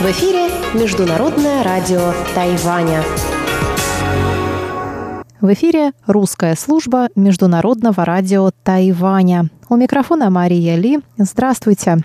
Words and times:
В 0.00 0.10
эфире 0.10 0.48
Международное 0.74 1.62
радио 1.64 2.12
Тайваня. 2.34 3.02
В 5.40 5.52
эфире 5.52 5.92
русская 6.06 6.56
служба 6.56 7.08
Международного 7.14 8.06
радио 8.06 8.50
Тайваня. 8.64 9.50
У 9.68 9.76
микрофона 9.76 10.30
Мария 10.30 10.76
Ли. 10.76 11.00
Здравствуйте. 11.18 11.98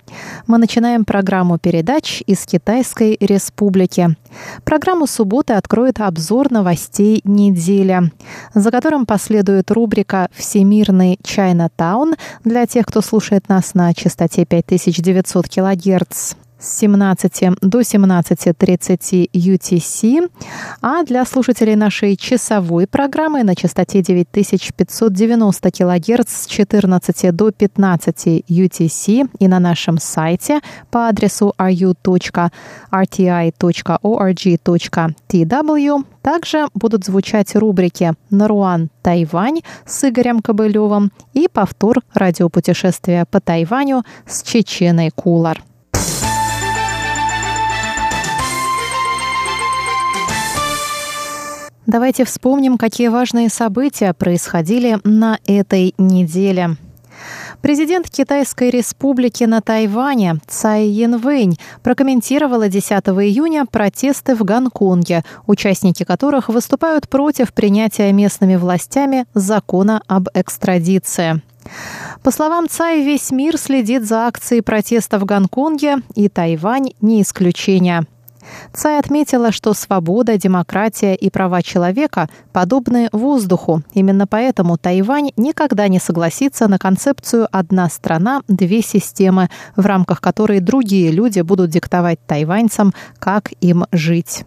Мы 0.47 0.57
начинаем 0.57 1.05
программу 1.05 1.57
передач 1.57 2.21
из 2.27 2.45
Китайской 2.45 3.15
Республики. 3.21 4.17
Программу 4.65 5.07
субботы 5.07 5.53
откроет 5.53 6.01
обзор 6.01 6.51
новостей 6.51 7.21
недели, 7.23 8.11
за 8.53 8.69
которым 8.69 9.05
последует 9.05 9.71
рубрика 9.71 10.27
«Всемирный 10.33 11.17
Чайна 11.23 11.69
Таун» 11.73 12.15
для 12.43 12.65
тех, 12.65 12.85
кто 12.85 12.99
слушает 12.99 13.47
нас 13.47 13.73
на 13.75 13.93
частоте 13.93 14.43
5900 14.43 15.47
кГц 15.47 16.33
с 16.61 16.77
17 16.79 17.49
до 17.61 17.81
17.30 17.81 19.29
UTC, 19.33 20.29
а 20.81 21.03
для 21.03 21.25
слушателей 21.25 21.75
нашей 21.75 22.15
часовой 22.15 22.87
программы 22.87 23.43
на 23.43 23.55
частоте 23.55 24.01
9590 24.01 25.71
кГц 25.71 26.29
с 26.29 26.45
14 26.47 27.35
до 27.35 27.51
15 27.51 28.27
UTC 28.47 29.29
и 29.39 29.47
на 29.47 29.59
нашем 29.59 29.97
сайте 29.97 30.61
по 30.91 31.07
адресу 31.07 31.53
ru.rti.org.tw 31.57 32.51
также 36.21 36.67
будут 36.75 37.05
звучать 37.05 37.55
рубрики 37.55 38.13
«Наруан 38.29 38.89
Тайвань» 39.01 39.61
с 39.85 40.07
Игорем 40.07 40.41
Кобылевым 40.41 41.11
и 41.33 41.47
повтор 41.51 42.01
радиопутешествия 42.13 43.25
по 43.25 43.39
Тайваню 43.39 44.03
с 44.27 44.43
Чеченой 44.43 45.09
Кулар. 45.09 45.63
Давайте 51.91 52.23
вспомним, 52.23 52.77
какие 52.77 53.09
важные 53.09 53.49
события 53.49 54.13
происходили 54.13 54.99
на 55.03 55.39
этой 55.45 55.93
неделе. 55.97 56.77
Президент 57.61 58.09
Китайской 58.09 58.69
республики 58.69 59.43
на 59.43 59.59
Тайване 59.59 60.37
Цай 60.47 60.87
Янвэнь 60.87 61.57
прокомментировала 61.83 62.69
10 62.69 62.91
июня 62.91 63.65
протесты 63.65 64.35
в 64.35 64.43
Гонконге, 64.45 65.25
участники 65.47 66.05
которых 66.05 66.47
выступают 66.47 67.09
против 67.09 67.51
принятия 67.51 68.13
местными 68.13 68.55
властями 68.55 69.25
закона 69.33 70.01
об 70.07 70.29
экстрадиции. 70.33 71.41
По 72.23 72.31
словам 72.31 72.69
Цай, 72.69 73.03
весь 73.03 73.31
мир 73.31 73.57
следит 73.57 74.05
за 74.05 74.27
акцией 74.27 74.63
протеста 74.63 75.19
в 75.19 75.25
Гонконге, 75.25 75.97
и 76.15 76.29
Тайвань 76.29 76.93
не 77.01 77.21
исключение. 77.21 78.05
Цай 78.73 78.99
отметила, 78.99 79.51
что 79.51 79.73
свобода, 79.73 80.37
демократия 80.37 81.15
и 81.15 81.29
права 81.29 81.61
человека 81.61 82.29
подобны 82.51 83.09
воздуху. 83.11 83.83
Именно 83.93 84.27
поэтому 84.27 84.77
Тайвань 84.77 85.31
никогда 85.37 85.87
не 85.87 85.99
согласится 85.99 86.67
на 86.67 86.77
концепцию 86.77 87.47
«одна 87.51 87.89
страна, 87.89 88.41
две 88.47 88.81
системы», 88.81 89.49
в 89.75 89.85
рамках 89.85 90.21
которой 90.21 90.59
другие 90.59 91.11
люди 91.11 91.41
будут 91.41 91.69
диктовать 91.69 92.19
тайваньцам, 92.25 92.93
как 93.19 93.51
им 93.61 93.85
жить. 93.91 94.45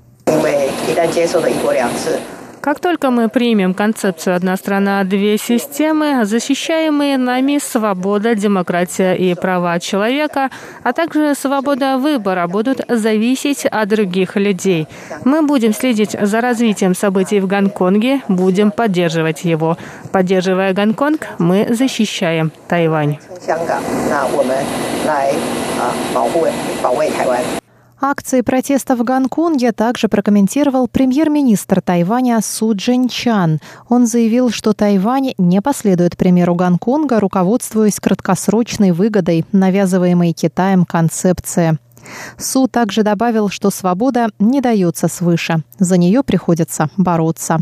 Как 2.64 2.80
только 2.80 3.10
мы 3.10 3.28
примем 3.28 3.74
концепцию 3.74 4.36
«одна 4.36 4.56
страна, 4.56 5.04
две 5.04 5.36
системы», 5.36 6.24
защищаемые 6.24 7.18
нами 7.18 7.58
свобода, 7.58 8.34
демократия 8.34 9.12
и 9.12 9.34
права 9.34 9.78
человека, 9.78 10.48
а 10.82 10.94
также 10.94 11.34
свобода 11.34 11.98
выбора 11.98 12.46
будут 12.46 12.80
зависеть 12.88 13.66
от 13.66 13.88
других 13.90 14.36
людей. 14.36 14.88
Мы 15.26 15.42
будем 15.42 15.74
следить 15.74 16.16
за 16.18 16.40
развитием 16.40 16.94
событий 16.94 17.38
в 17.40 17.46
Гонконге, 17.46 18.22
будем 18.28 18.70
поддерживать 18.70 19.44
его. 19.44 19.76
Поддерживая 20.10 20.72
Гонконг, 20.72 21.26
мы 21.38 21.66
защищаем 21.68 22.50
Тайвань. 22.66 23.18
Акции 28.00 28.40
протеста 28.40 28.96
в 28.96 29.04
Гонконге 29.04 29.72
также 29.72 30.08
прокомментировал 30.08 30.88
премьер-министр 30.88 31.80
Тайваня 31.80 32.40
Су 32.42 32.74
Чан. 32.76 33.60
Он 33.88 34.06
заявил, 34.06 34.50
что 34.50 34.72
Тайвань 34.72 35.32
не 35.38 35.62
последует 35.62 36.16
примеру 36.16 36.54
Гонконга, 36.54 37.20
руководствуясь 37.20 38.00
краткосрочной 38.00 38.90
выгодой, 38.90 39.44
навязываемой 39.52 40.32
Китаем 40.32 40.84
концепции. 40.84 41.78
Су 42.36 42.68
также 42.68 43.02
добавил, 43.02 43.48
что 43.48 43.70
свобода 43.70 44.28
не 44.38 44.60
дается 44.60 45.08
свыше. 45.08 45.62
За 45.78 45.96
нее 45.96 46.22
приходится 46.22 46.90
бороться. 46.96 47.60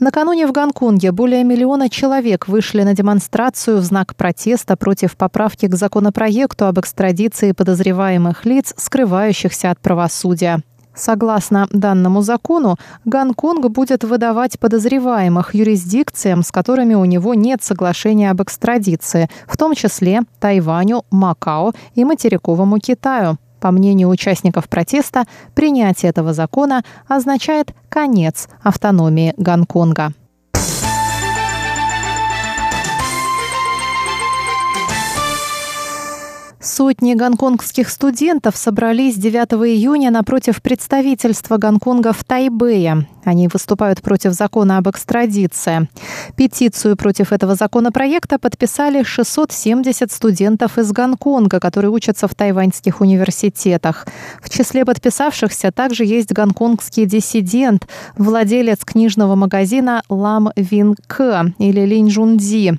Накануне 0.00 0.46
в 0.46 0.52
Гонконге 0.52 1.12
более 1.12 1.44
миллиона 1.44 1.90
человек 1.90 2.48
вышли 2.48 2.82
на 2.82 2.94
демонстрацию 2.94 3.78
в 3.78 3.84
знак 3.84 4.14
протеста 4.14 4.76
против 4.76 5.16
поправки 5.16 5.66
к 5.66 5.74
законопроекту 5.74 6.66
об 6.66 6.78
экстрадиции 6.78 7.52
подозреваемых 7.52 8.44
лиц, 8.44 8.74
скрывающихся 8.76 9.70
от 9.70 9.80
правосудия. 9.80 10.62
Согласно 10.98 11.68
данному 11.72 12.22
закону, 12.22 12.76
Гонконг 13.04 13.68
будет 13.68 14.02
выдавать 14.02 14.58
подозреваемых 14.58 15.54
юрисдикциям, 15.54 16.42
с 16.42 16.50
которыми 16.50 16.94
у 16.94 17.04
него 17.04 17.34
нет 17.34 17.62
соглашения 17.62 18.30
об 18.30 18.42
экстрадиции, 18.42 19.28
в 19.46 19.56
том 19.56 19.74
числе 19.74 20.22
Тайваню, 20.40 21.04
Макао 21.10 21.72
и 21.94 22.04
материковому 22.04 22.78
Китаю. 22.80 23.38
По 23.60 23.70
мнению 23.70 24.08
участников 24.08 24.68
протеста, 24.68 25.24
принятие 25.54 26.10
этого 26.10 26.32
закона 26.32 26.82
означает 27.06 27.74
конец 27.88 28.48
автономии 28.62 29.34
Гонконга. 29.36 30.12
Сотни 36.60 37.14
гонконгских 37.14 37.88
студентов 37.88 38.56
собрались 38.56 39.16
9 39.16 39.52
июня 39.66 40.10
напротив 40.10 40.60
представительства 40.60 41.56
Гонконга 41.56 42.12
в 42.12 42.24
Тайбэе. 42.24 43.06
Они 43.28 43.46
выступают 43.46 44.00
против 44.00 44.32
закона 44.32 44.78
об 44.78 44.88
экстрадиции. 44.88 45.86
Петицию 46.34 46.96
против 46.96 47.30
этого 47.30 47.56
законопроекта 47.56 48.38
подписали 48.38 49.02
670 49.02 50.10
студентов 50.10 50.78
из 50.78 50.90
Гонконга, 50.92 51.60
которые 51.60 51.90
учатся 51.90 52.26
в 52.26 52.34
тайваньских 52.34 53.02
университетах. 53.02 54.06
В 54.42 54.48
числе 54.48 54.86
подписавшихся 54.86 55.70
также 55.72 56.06
есть 56.06 56.32
гонконгский 56.32 57.04
диссидент, 57.04 57.86
владелец 58.16 58.82
книжного 58.86 59.34
магазина 59.34 60.02
Лам 60.08 60.50
Вин 60.56 60.96
К 61.06 61.52
или 61.58 61.82
Линь 61.82 62.10
Жунди. 62.10 62.78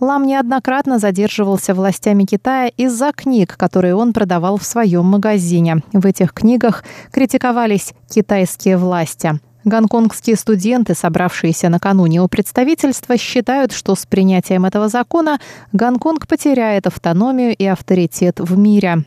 Лам 0.00 0.26
неоднократно 0.26 0.98
задерживался 0.98 1.74
властями 1.74 2.24
Китая 2.24 2.70
из-за 2.74 3.12
книг, 3.12 3.58
которые 3.58 3.94
он 3.94 4.14
продавал 4.14 4.56
в 4.56 4.64
своем 4.64 5.04
магазине. 5.04 5.82
В 5.92 6.06
этих 6.06 6.32
книгах 6.32 6.84
критиковались 7.12 7.92
китайские 8.08 8.78
власти. 8.78 9.38
Гонконгские 9.64 10.36
студенты, 10.36 10.94
собравшиеся 10.94 11.68
накануне 11.68 12.22
у 12.22 12.28
представительства, 12.28 13.16
считают, 13.16 13.72
что 13.72 13.94
с 13.94 14.06
принятием 14.06 14.64
этого 14.64 14.88
закона 14.88 15.38
Гонконг 15.72 16.26
потеряет 16.26 16.86
автономию 16.86 17.54
и 17.54 17.66
авторитет 17.66 18.40
в 18.40 18.56
мире. 18.56 19.04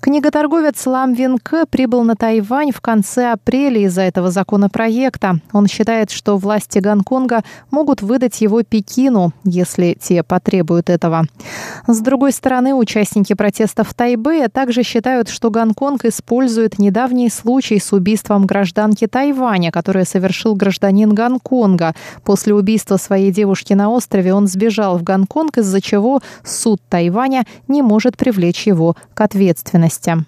Книготорговец 0.00 0.86
Лам 0.86 1.14
Винке 1.14 1.64
прибыл 1.68 2.04
на 2.04 2.14
Тайвань 2.14 2.70
в 2.70 2.80
конце 2.80 3.32
апреля 3.32 3.80
из-за 3.82 4.02
этого 4.02 4.30
законопроекта. 4.30 5.40
Он 5.52 5.66
считает, 5.66 6.10
что 6.10 6.36
власти 6.36 6.78
Гонконга 6.78 7.42
могут 7.70 8.02
выдать 8.02 8.40
его 8.40 8.62
Пекину, 8.62 9.32
если 9.44 9.96
те 10.00 10.22
потребуют 10.22 10.90
этого. 10.90 11.24
С 11.86 12.00
другой 12.00 12.32
стороны, 12.32 12.74
участники 12.74 13.32
протестов 13.32 13.88
в 13.88 13.94
Тайбэе 13.94 14.48
также 14.48 14.82
считают, 14.82 15.28
что 15.28 15.50
Гонконг 15.50 16.04
использует 16.04 16.78
недавний 16.78 17.30
случай 17.30 17.80
с 17.80 17.92
убийством 17.92 18.46
гражданки 18.46 19.06
Тайваня, 19.06 19.72
которое 19.72 20.04
совершил 20.04 20.54
гражданин 20.54 21.12
Гонконга. 21.12 21.94
После 22.24 22.54
убийства 22.54 22.96
своей 22.96 23.32
девушки 23.32 23.72
на 23.72 23.90
острове 23.90 24.34
он 24.34 24.46
сбежал 24.46 24.98
в 24.98 25.02
Гонконг, 25.02 25.58
из-за 25.58 25.80
чего 25.80 26.20
суд 26.44 26.80
Тайваня 26.88 27.44
не 27.66 27.82
может 27.82 28.16
привлечь 28.16 28.66
его 28.66 28.96
к 29.14 29.20
ответственности 29.20 29.55
ответственности. 29.56 30.26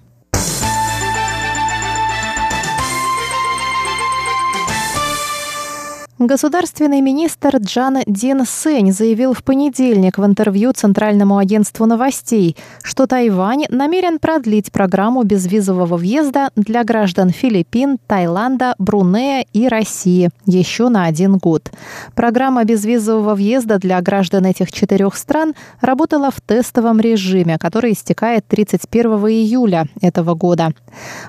Государственный 6.18 7.00
министр 7.00 7.58
Джан 7.58 7.98
Дин 8.08 8.44
Сэнь 8.44 8.90
заявил 8.90 9.34
в 9.34 9.44
понедельник 9.44 10.18
в 10.18 10.26
интервью 10.26 10.72
Центральному 10.72 11.38
агентству 11.38 11.86
новостей, 11.86 12.56
что 12.82 13.06
Тайвань 13.06 13.66
намерен 13.68 14.18
продлить 14.18 14.72
программу 14.72 15.22
безвизового 15.22 15.96
въезда 15.96 16.50
для 16.56 16.82
граждан 16.82 17.30
Филиппин, 17.30 17.98
Таиланда, 18.08 18.74
Брунея 18.80 19.46
и 19.52 19.68
России 19.68 20.30
еще 20.44 20.88
на 20.88 21.04
один 21.04 21.38
год. 21.38 21.70
Программа 22.16 22.64
безвизового 22.64 23.36
въезда 23.36 23.78
для 23.78 24.00
граждан 24.00 24.44
этих 24.46 24.72
четырех 24.72 25.14
стран 25.14 25.54
работала 25.80 26.32
в 26.32 26.40
тестовом 26.40 26.98
режиме, 26.98 27.58
который 27.58 27.92
истекает 27.92 28.44
31 28.48 29.12
июля 29.28 29.86
этого 30.00 30.34
года. 30.34 30.72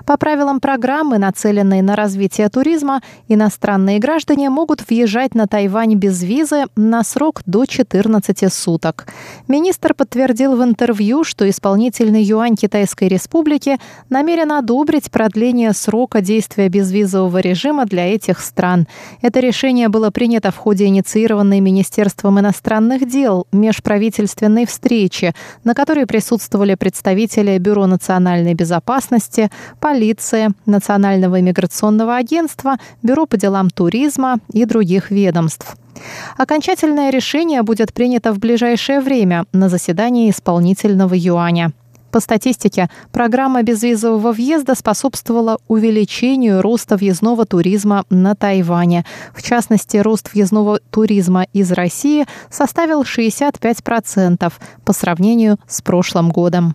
По 0.04 0.16
правилам 0.16 0.58
программы, 0.58 1.18
нацеленной 1.18 1.80
на 1.80 1.94
развитие 1.94 2.48
туризма, 2.48 3.02
иностранные 3.28 4.00
граждане 4.00 4.50
могут 4.50 4.79
могут 4.80 4.88
въезжать 4.88 5.34
на 5.34 5.46
Тайвань 5.46 5.94
без 5.94 6.22
визы 6.22 6.64
на 6.76 7.04
срок 7.04 7.42
до 7.46 7.66
14 7.66 8.52
суток. 8.52 9.06
Министр 9.48 9.94
подтвердил 9.94 10.56
в 10.56 10.62
интервью, 10.62 11.24
что 11.24 11.48
исполнительный 11.48 12.22
юань 12.22 12.56
Китайской 12.56 13.08
Республики 13.08 13.78
намерен 14.10 14.52
одобрить 14.52 15.10
продление 15.10 15.72
срока 15.72 16.20
действия 16.20 16.68
безвизового 16.68 17.38
режима 17.38 17.86
для 17.86 18.14
этих 18.14 18.40
стран. 18.40 18.86
Это 19.22 19.40
решение 19.40 19.88
было 19.88 20.10
принято 20.10 20.50
в 20.50 20.56
ходе 20.56 20.86
инициированной 20.86 21.60
Министерством 21.60 22.38
иностранных 22.38 23.08
дел 23.08 23.46
межправительственной 23.52 24.66
встречи, 24.66 25.34
на 25.64 25.74
которой 25.74 26.06
присутствовали 26.06 26.74
представители 26.74 27.58
Бюро 27.58 27.86
национальной 27.86 28.54
безопасности, 28.54 29.50
полиции, 29.80 30.50
Национального 30.66 31.40
иммиграционного 31.40 32.16
агентства, 32.16 32.76
Бюро 33.02 33.26
по 33.26 33.36
делам 33.36 33.70
туризма 33.70 34.38
и 34.52 34.64
других 34.70 35.10
ведомств. 35.10 35.76
Окончательное 36.38 37.10
решение 37.10 37.62
будет 37.62 37.92
принято 37.92 38.32
в 38.32 38.38
ближайшее 38.38 39.00
время 39.00 39.44
на 39.52 39.68
заседании 39.68 40.30
исполнительного 40.30 41.14
юаня. 41.14 41.72
По 42.10 42.20
статистике, 42.20 42.88
программа 43.12 43.62
безвизового 43.62 44.32
въезда 44.32 44.74
способствовала 44.74 45.58
увеличению 45.68 46.60
роста 46.60 46.96
въездного 46.96 47.46
туризма 47.46 48.04
на 48.10 48.34
Тайване. 48.34 49.04
В 49.32 49.42
частности, 49.42 49.96
рост 49.96 50.32
въездного 50.32 50.80
туризма 50.90 51.46
из 51.52 51.70
России 51.70 52.26
составил 52.50 53.02
65% 53.02 54.52
по 54.84 54.92
сравнению 54.92 55.58
с 55.68 55.82
прошлым 55.82 56.30
годом. 56.30 56.74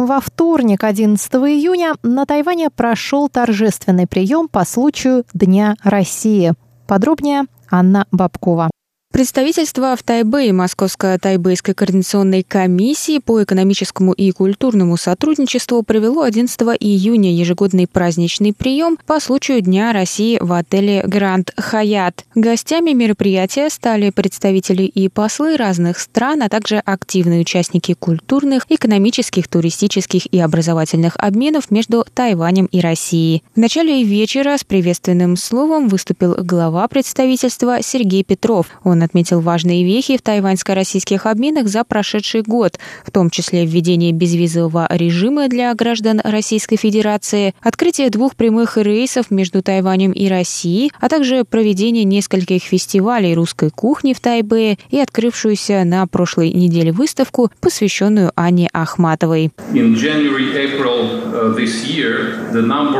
Во 0.00 0.18
вторник, 0.18 0.82
11 0.82 1.30
июня, 1.34 1.92
на 2.02 2.24
Тайване 2.24 2.70
прошел 2.70 3.28
торжественный 3.28 4.06
прием 4.06 4.48
по 4.48 4.64
случаю 4.64 5.26
Дня 5.34 5.76
России. 5.84 6.54
Подробнее 6.86 7.42
Анна 7.70 8.06
Бабкова. 8.10 8.70
Представительство 9.12 9.96
в 9.96 10.04
Тайбэе 10.04 10.52
Московско-Тайбэйской 10.52 11.74
координационной 11.74 12.44
комиссии 12.44 13.18
по 13.18 13.42
экономическому 13.42 14.12
и 14.12 14.30
культурному 14.30 14.96
сотрудничеству 14.96 15.82
провело 15.82 16.22
11 16.22 16.60
июня 16.78 17.34
ежегодный 17.34 17.88
праздничный 17.88 18.52
прием 18.52 18.96
по 19.06 19.18
случаю 19.18 19.62
Дня 19.62 19.92
России 19.92 20.38
в 20.40 20.52
отеле 20.52 21.02
«Гранд 21.04 21.52
Хаят». 21.56 22.24
Гостями 22.36 22.92
мероприятия 22.92 23.68
стали 23.68 24.10
представители 24.10 24.84
и 24.84 25.08
послы 25.08 25.56
разных 25.56 25.98
стран, 25.98 26.44
а 26.44 26.48
также 26.48 26.76
активные 26.76 27.40
участники 27.40 27.94
культурных, 27.94 28.64
экономических, 28.68 29.48
туристических 29.48 30.26
и 30.26 30.38
образовательных 30.38 31.16
обменов 31.16 31.72
между 31.72 32.06
Тайванем 32.14 32.66
и 32.66 32.80
Россией. 32.80 33.42
В 33.56 33.58
начале 33.58 34.04
вечера 34.04 34.56
с 34.56 34.62
приветственным 34.62 35.36
словом 35.36 35.88
выступил 35.88 36.36
глава 36.38 36.86
представительства 36.86 37.82
Сергей 37.82 38.22
Петров. 38.22 38.68
Он 38.84 38.99
он 39.00 39.04
отметил 39.04 39.40
важные 39.40 39.82
вехи 39.82 40.18
в 40.18 40.22
тайваньско-российских 40.22 41.24
обменах 41.24 41.68
за 41.68 41.84
прошедший 41.84 42.42
год, 42.42 42.78
в 43.04 43.10
том 43.10 43.30
числе 43.30 43.64
введение 43.64 44.12
безвизового 44.12 44.86
режима 44.90 45.48
для 45.48 45.74
граждан 45.74 46.20
Российской 46.22 46.76
Федерации, 46.76 47.54
открытие 47.62 48.10
двух 48.10 48.36
прямых 48.36 48.76
рейсов 48.76 49.30
между 49.30 49.62
Тайванем 49.62 50.12
и 50.12 50.28
Россией, 50.28 50.92
а 51.00 51.08
также 51.08 51.44
проведение 51.44 52.04
нескольких 52.04 52.62
фестивалей 52.62 53.34
русской 53.34 53.70
кухни 53.70 54.12
в 54.12 54.20
Тайбэе 54.20 54.76
и 54.90 54.98
открывшуюся 54.98 55.84
на 55.84 56.06
прошлой 56.06 56.52
неделе 56.52 56.92
выставку, 56.92 57.50
посвященную 57.60 58.32
Анне 58.34 58.68
Ахматовой. 58.72 59.50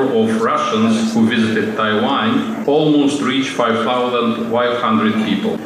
Uh, 0.01 0.15
Russians 0.41 1.13
who 1.13 1.27
visited 1.27 1.77
Taiwan 1.77 2.65
almost 2.67 3.21
reached 3.23 3.57
5,500 3.57 5.27
people. 5.27 5.59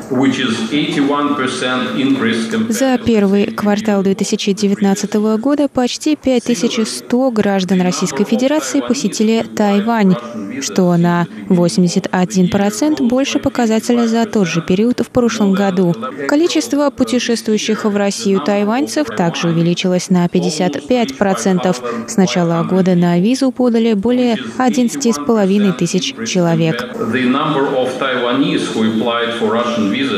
За 2.71 2.99
первый 2.99 3.47
квартал 3.47 4.03
2019 4.03 5.15
года 5.39 5.69
почти 5.69 6.17
5100 6.17 7.31
граждан 7.31 7.83
Российской 7.83 8.25
Федерации 8.25 8.81
посетили 8.81 9.45
Тайвань, 9.55 10.15
что 10.63 10.97
на 10.97 11.27
81% 11.49 13.03
больше 13.03 13.39
показателя 13.39 14.07
за 14.07 14.25
тот 14.25 14.47
же 14.49 14.63
период 14.63 15.01
в 15.01 15.11
прошлом 15.11 15.53
году. 15.53 15.95
Количество 16.27 16.91
путешествующих 16.91 17.85
в 17.85 17.97
Россию 17.97 18.41
тайваньцев 18.41 19.09
также 19.09 19.49
увеличилось 19.49 20.09
на 20.11 20.27
55%. 20.27 22.09
С 22.09 22.17
начала 22.17 22.63
года 22.65 22.95
на 22.95 23.21
визу 23.21 23.51
подали 23.51 23.93
более 23.93 24.37
11,5 24.59 25.73
тысяч 25.75 26.15
человек 26.27 26.95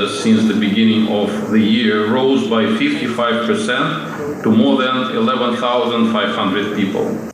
since 0.05 0.47
the 0.47 0.59
beginning 0.59 1.09
of 1.09 1.51
the 1.51 1.59
year 1.59 2.13
rose 2.13 2.47
by 2.49 2.65
55% 2.65 4.16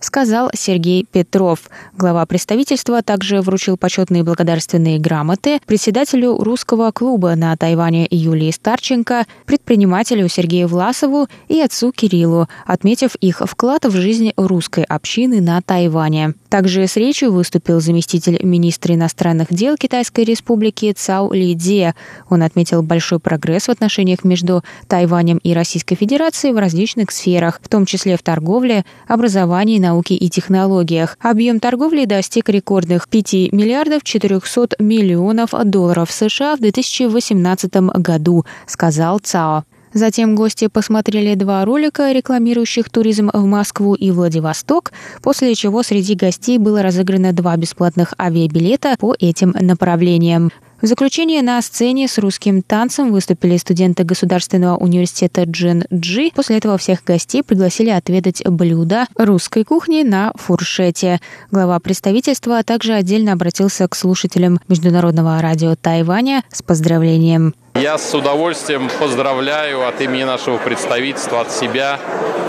Сказал 0.00 0.50
Сергей 0.54 1.04
Петров. 1.04 1.60
Глава 1.96 2.24
представительства 2.26 3.02
также 3.02 3.40
вручил 3.40 3.76
почетные 3.76 4.22
благодарственные 4.22 4.98
грамоты 4.98 5.60
председателю 5.66 6.36
русского 6.38 6.90
клуба 6.90 7.34
на 7.34 7.56
Тайване 7.56 8.06
Юлии 8.10 8.50
Старченко, 8.50 9.26
предпринимателю 9.46 10.28
Сергею 10.28 10.68
Власову 10.68 11.28
и 11.48 11.60
отцу 11.60 11.92
Кириллу, 11.92 12.48
отметив 12.66 13.14
их 13.16 13.42
вклад 13.44 13.84
в 13.84 13.96
жизнь 13.96 14.32
русской 14.36 14.84
общины 14.84 15.40
на 15.40 15.60
Тайване. 15.60 16.34
Также 16.48 16.86
с 16.86 16.96
речью 16.96 17.32
выступил 17.32 17.80
заместитель 17.80 18.38
министра 18.42 18.94
иностранных 18.94 19.48
дел 19.50 19.76
Китайской 19.76 20.24
республики 20.24 20.92
Цао 20.92 21.32
Ли 21.32 21.54
Ди. 21.54 21.92
Он 22.28 22.42
отметил 22.42 22.82
большой 22.82 23.18
прогресс 23.18 23.68
в 23.68 23.70
отношениях 23.70 24.24
между 24.24 24.62
Тайванем 24.88 25.38
и 25.38 25.54
Российской 25.54 25.94
Федерацией 25.94 26.52
в 26.52 26.58
различных 26.58 26.91
различных 26.92 27.10
сферах, 27.10 27.60
в 27.62 27.68
том 27.68 27.86
числе 27.86 28.16
в 28.16 28.22
торговле, 28.22 28.84
образовании, 29.08 29.78
науке 29.78 30.14
и 30.14 30.28
технологиях. 30.28 31.16
Объем 31.20 31.60
торговли 31.60 32.04
достиг 32.04 32.48
рекордных 32.48 33.08
5 33.08 33.52
миллиардов 33.52 34.02
400 34.02 34.76
миллионов 34.78 35.50
долларов 35.64 36.10
США 36.10 36.56
в 36.56 36.60
2018 36.60 37.74
году, 37.98 38.44
сказал 38.66 39.18
ЦАО. 39.20 39.64
Затем 39.94 40.34
гости 40.34 40.68
посмотрели 40.68 41.34
два 41.34 41.64
ролика, 41.66 42.12
рекламирующих 42.12 42.88
туризм 42.88 43.30
в 43.32 43.44
Москву 43.44 43.94
и 43.94 44.10
Владивосток, 44.10 44.92
после 45.22 45.54
чего 45.54 45.82
среди 45.82 46.14
гостей 46.14 46.58
было 46.58 46.82
разыграно 46.82 47.32
два 47.32 47.56
бесплатных 47.56 48.14
авиабилета 48.18 48.96
по 48.98 49.14
этим 49.18 49.54
направлениям. 49.60 50.50
В 50.82 50.86
заключение 50.86 51.42
на 51.42 51.62
сцене 51.62 52.08
с 52.08 52.18
русским 52.18 52.60
танцем 52.60 53.12
выступили 53.12 53.56
студенты 53.56 54.02
Государственного 54.02 54.76
университета 54.76 55.44
Джин 55.44 55.84
Джи. 55.94 56.32
После 56.34 56.56
этого 56.56 56.76
всех 56.76 57.04
гостей 57.04 57.44
пригласили 57.44 57.90
отведать 57.90 58.44
блюда 58.44 59.06
русской 59.16 59.62
кухни 59.62 60.02
на 60.02 60.32
фуршете. 60.34 61.20
Глава 61.52 61.78
представительства 61.78 62.64
также 62.64 62.94
отдельно 62.94 63.34
обратился 63.34 63.86
к 63.86 63.94
слушателям 63.94 64.58
Международного 64.66 65.40
радио 65.40 65.76
Тайваня 65.76 66.42
с 66.50 66.62
поздравлением. 66.62 67.54
Я 67.76 67.96
с 67.96 68.12
удовольствием 68.12 68.90
поздравляю 68.98 69.86
от 69.86 70.00
имени 70.00 70.24
нашего 70.24 70.58
представительства, 70.58 71.42
от 71.42 71.52
себя, 71.52 72.00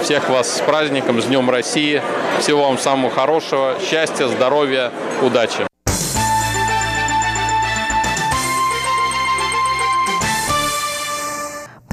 всех 0.01 0.29
вас 0.29 0.57
с 0.57 0.59
праздником, 0.61 1.21
с 1.21 1.25
Днем 1.25 1.51
России. 1.51 2.01
Всего 2.39 2.63
вам 2.63 2.79
самого 2.79 3.11
хорошего, 3.11 3.75
счастья, 3.87 4.27
здоровья, 4.27 4.91
удачи. 5.21 5.67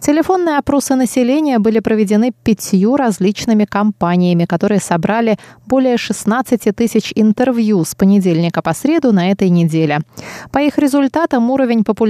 Телефонные 0.00 0.58
опросы 0.58 0.94
населения 0.96 1.58
были 1.58 1.78
проведены 1.78 2.32
пятью 2.42 2.96
различными 2.96 3.64
компаниями, 3.64 4.44
которые 4.44 4.80
собрали 4.80 5.38
более 5.66 5.96
16 5.96 6.74
тысяч 6.74 7.12
интервью 7.14 7.84
с 7.84 7.94
понедельника 7.94 8.62
по 8.62 8.74
среду 8.74 9.12
на 9.12 9.30
этой 9.30 9.48
неделе. 9.48 10.00
По 10.50 10.58
их 10.58 10.78
результатам 10.78 11.50
уровень 11.50 11.84
популярности 11.84 12.01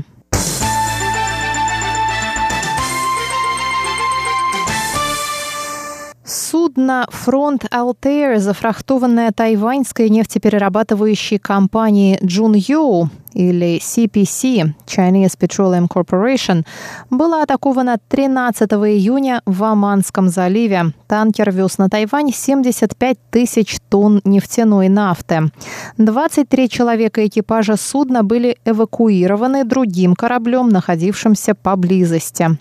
Судно 6.25 7.07
«Фронт 7.11 7.65
Алтер», 7.71 8.39
зафрахтованное 8.39 9.31
тайваньской 9.31 10.09
нефтеперерабатывающей 10.09 11.39
компанией 11.39 12.19
Джун 12.25 12.55
Йоу, 12.55 13.11
или 13.37 13.79
CPC, 13.79 14.73
Chinese 14.87 15.37
Petroleum 15.39 15.89
Corporation, 15.89 16.65
была 17.11 17.43
атакована 17.43 17.99
13 18.09 18.73
июня 18.73 19.43
в 19.45 19.63
Оманском 19.63 20.29
заливе. 20.29 20.93
Танкер 21.07 21.51
вез 21.51 21.79
на 21.79 21.89
Тайвань 21.89 22.33
75 22.33 23.19
тысяч 23.31 23.77
тонн 23.91 24.21
нефтяной 24.25 24.89
нафты. 24.89 25.51
23 25.99 26.69
человека 26.69 27.27
экипажа 27.27 27.77
судна 27.77 28.25
были 28.25 28.57
эвакуированы 28.65 29.65
другим 29.65 30.15
кораблем, 30.15 30.71
находившимся 30.71 31.55
поблизости. 31.55 32.59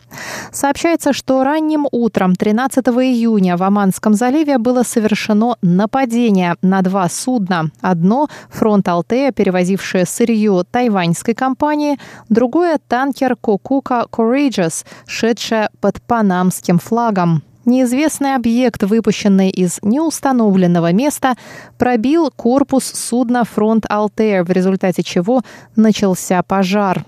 Сообщается, 0.52 1.14
что 1.14 1.44
ранним 1.44 1.88
утром 1.92 2.36
13 2.36 2.86
июня 2.88 3.56
в 3.56 3.64
Оманском 3.64 4.14
заливе 4.14 4.58
было 4.58 4.84
совершено 4.84 5.56
нападение 5.62 6.56
на 6.62 6.82
два 6.82 7.08
судна. 7.08 7.72
Одно– 7.82 8.28
фронт 8.50 8.88
Алтея, 8.88 9.32
перевозившее 9.32 10.06
сырье 10.06 10.65
тайваньской 10.72 11.34
компании, 11.34 11.98
другое– 12.30 12.80
танкер 12.88 13.36
Кокука 13.36 14.06
Courageous, 14.12 14.86
шедшая 15.06 15.70
под 15.80 16.02
панамским 16.02 16.80
флагом. 16.80 17.44
Неизвестный 17.66 18.36
объект, 18.36 18.84
выпущенный 18.84 19.50
из 19.50 19.80
неустановленного 19.82 20.94
места, 20.94 21.36
пробил 21.80 22.30
корпус 22.30 22.86
судна 22.86 23.44
«Фронт 23.44 23.86
Алтер», 23.90 24.44
в 24.44 24.52
результате 24.52 25.02
чего 25.02 25.42
начался 25.76 26.44
пожар. 26.44 27.04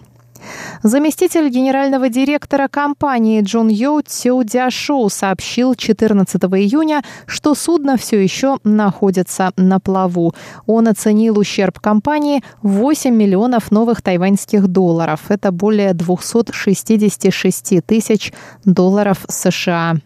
Заместитель 0.83 1.49
генерального 1.49 2.09
директора 2.09 2.67
компании 2.67 3.41
Джун 3.41 3.67
Йоу 3.67 4.01
Цю 4.05 4.43
Шоу 4.69 5.09
сообщил 5.09 5.75
14 5.75 6.41
июня, 6.43 7.03
что 7.25 7.55
судно 7.55 7.97
все 7.97 8.21
еще 8.21 8.57
находится 8.63 9.51
на 9.57 9.79
плаву. 9.79 10.33
Он 10.65 10.87
оценил 10.87 11.39
ущерб 11.39 11.79
компании 11.79 12.43
в 12.61 12.69
8 12.69 13.13
миллионов 13.13 13.71
новых 13.71 14.01
тайваньских 14.01 14.67
долларов. 14.67 15.21
Это 15.29 15.51
более 15.51 15.93
266 15.93 17.85
тысяч 17.85 18.33
долларов 18.65 19.25
США. 19.27 19.97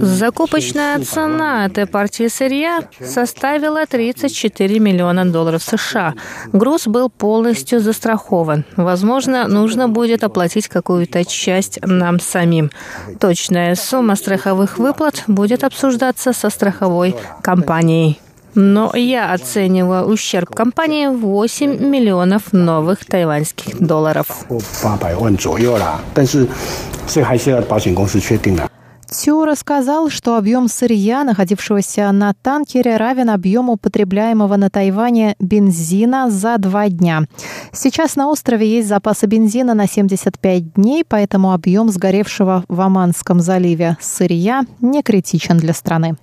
Закупочная 0.00 1.00
цена 1.00 1.66
этой 1.66 1.86
партии 1.86 2.28
сырья 2.28 2.82
составила 3.00 3.84
34 3.84 4.78
миллиона 4.78 5.24
долларов 5.24 5.62
США. 5.62 6.14
Груз 6.52 6.86
был 6.86 7.10
полностью 7.10 7.80
застрахован. 7.80 8.64
Возможно, 8.76 9.48
нужно 9.48 9.88
будет 9.88 10.24
оплатить 10.24 10.68
какую-то 10.68 11.24
часть 11.24 11.80
нам 11.82 12.20
самим. 12.20 12.70
Точная 13.18 13.74
сумма 13.74 14.14
страховых 14.14 14.78
выплат 14.78 15.24
будет 15.26 15.64
обсуждаться 15.64 16.32
со 16.32 16.48
страховой 16.48 17.16
компанией. 17.42 18.20
Но 18.54 18.94
я 18.96 19.32
оцениваю 19.32 20.06
ущерб 20.06 20.50
компании 20.50 21.06
в 21.06 21.20
8 21.20 21.84
миллионов 21.84 22.52
новых 22.52 23.04
тайваньских 23.04 23.80
долларов. 23.80 24.26
Цю 29.10 29.44
рассказал, 29.44 30.08
что 30.08 30.36
объем 30.36 30.68
сырья, 30.68 31.24
находившегося 31.24 32.12
на 32.12 32.32
танкере, 32.32 32.96
равен 32.96 33.30
объему 33.30 33.76
потребляемого 33.76 34.54
на 34.56 34.70
Тайване 34.70 35.34
бензина 35.40 36.30
за 36.30 36.58
два 36.58 36.88
дня. 36.88 37.22
Сейчас 37.72 38.14
на 38.14 38.28
острове 38.28 38.70
есть 38.70 38.88
запасы 38.88 39.26
бензина 39.26 39.74
на 39.74 39.88
75 39.88 40.74
дней, 40.74 41.04
поэтому 41.06 41.52
объем 41.52 41.88
сгоревшего 41.88 42.64
в 42.68 42.80
Оманском 42.80 43.40
заливе 43.40 43.96
сырья 44.00 44.62
не 44.80 45.02
критичен 45.02 45.56
для 45.56 45.74
страны. 45.74 46.16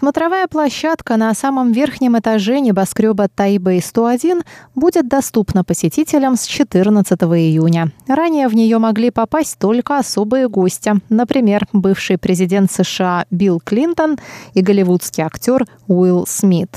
Смотровая 0.00 0.48
площадка 0.48 1.18
на 1.18 1.34
самом 1.34 1.72
верхнем 1.72 2.18
этаже 2.18 2.60
небоскреба 2.60 3.26
Тайбэй-101 3.36 4.46
будет 4.74 5.08
доступна 5.08 5.62
посетителям 5.62 6.36
с 6.36 6.46
14 6.46 7.20
июня. 7.20 7.92
Ранее 8.08 8.48
в 8.48 8.54
нее 8.54 8.78
могли 8.78 9.10
попасть 9.10 9.58
только 9.58 9.98
особые 9.98 10.48
гости, 10.48 10.94
например, 11.10 11.66
бывший 11.74 12.16
президент 12.16 12.72
США 12.72 13.26
Билл 13.30 13.60
Клинтон 13.62 14.16
и 14.54 14.62
голливудский 14.62 15.22
актер 15.22 15.66
Уилл 15.86 16.24
Смит. 16.26 16.70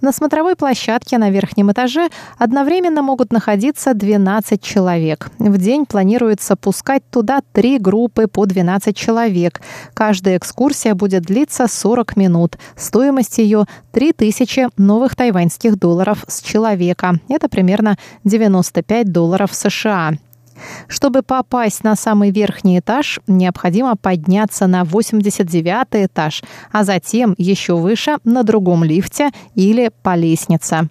На 0.00 0.12
смотровой 0.12 0.56
площадке 0.56 1.18
на 1.18 1.30
верхнем 1.30 1.72
этаже 1.72 2.08
одновременно 2.38 3.02
могут 3.02 3.32
находиться 3.32 3.94
12 3.94 4.62
человек. 4.62 5.30
В 5.38 5.58
день 5.58 5.86
планируется 5.86 6.56
пускать 6.56 7.02
туда 7.10 7.42
три 7.52 7.78
группы 7.78 8.26
по 8.26 8.46
12 8.46 8.96
человек. 8.96 9.60
Каждая 9.94 10.38
экскурсия 10.38 10.94
будет 10.94 11.22
длиться 11.24 11.66
40 11.68 12.16
минут. 12.16 12.58
Стоимость 12.76 13.38
ее 13.38 13.66
3000 13.92 14.68
новых 14.76 15.14
тайваньских 15.16 15.78
долларов 15.78 16.24
с 16.28 16.42
человека. 16.42 17.20
Это 17.28 17.48
примерно 17.48 17.96
95 18.24 19.12
долларов 19.12 19.54
США. 19.54 20.12
Чтобы 20.88 21.22
попасть 21.22 21.84
на 21.84 21.96
самый 21.96 22.30
верхний 22.30 22.78
этаж, 22.78 23.20
необходимо 23.26 23.96
подняться 23.96 24.66
на 24.66 24.84
89 24.84 25.86
этаж, 26.06 26.42
а 26.72 26.84
затем 26.84 27.34
еще 27.38 27.76
выше 27.76 28.18
на 28.24 28.42
другом 28.42 28.84
лифте 28.84 29.30
или 29.54 29.90
по 30.02 30.14
лестнице. 30.14 30.88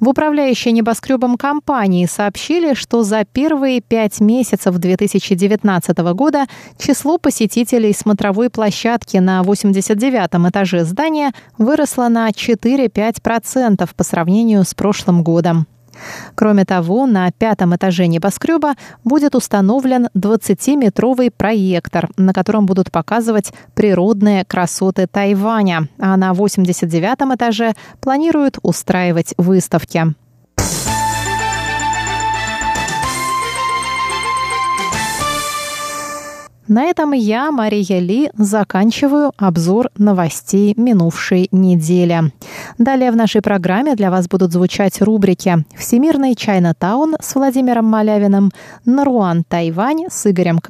В 0.00 0.08
управляющей 0.08 0.72
небоскребом 0.72 1.36
компании 1.36 2.06
сообщили, 2.06 2.72
что 2.72 3.02
за 3.02 3.24
первые 3.30 3.82
пять 3.82 4.18
месяцев 4.20 4.74
2019 4.76 5.98
года 6.14 6.46
число 6.78 7.18
посетителей 7.18 7.92
смотровой 7.92 8.48
площадки 8.48 9.18
на 9.18 9.42
89 9.42 10.48
этаже 10.48 10.84
здания 10.86 11.32
выросло 11.58 12.08
на 12.08 12.30
4-5% 12.30 13.88
по 13.94 14.04
сравнению 14.04 14.64
с 14.64 14.72
прошлым 14.72 15.22
годом. 15.22 15.66
Кроме 16.34 16.64
того, 16.64 17.06
на 17.06 17.30
пятом 17.30 17.74
этаже 17.74 18.06
небоскреба 18.06 18.74
будет 19.04 19.34
установлен 19.34 20.08
20-метровый 20.14 21.30
проектор, 21.30 22.08
на 22.16 22.32
котором 22.32 22.66
будут 22.66 22.90
показывать 22.90 23.52
природные 23.74 24.44
красоты 24.44 25.06
Тайваня, 25.06 25.88
а 25.98 26.16
на 26.16 26.34
89 26.34 27.36
этаже 27.36 27.74
планируют 28.00 28.58
устраивать 28.62 29.34
выставки. 29.36 30.14
На 36.70 36.84
этом 36.84 37.10
я, 37.10 37.50
Мария 37.50 37.98
Ли, 37.98 38.30
заканчиваю 38.38 39.32
обзор 39.36 39.90
новостей 39.98 40.72
минувшей 40.76 41.48
недели. 41.50 42.32
Далее 42.78 43.10
в 43.10 43.16
нашей 43.16 43.42
программе 43.42 43.96
для 43.96 44.08
вас 44.08 44.28
будут 44.28 44.52
звучать 44.52 45.02
рубрики 45.02 45.64
«Всемирный 45.76 46.36
Чайна 46.36 46.74
Таун» 46.78 47.16
с 47.20 47.34
Владимиром 47.34 47.86
Малявиным, 47.86 48.52
«Наруан 48.84 49.42
Тайвань» 49.42 50.04
с 50.08 50.30
Игорем 50.30 50.58